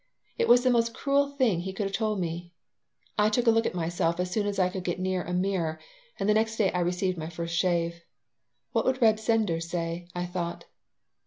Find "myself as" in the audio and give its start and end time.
3.75-4.31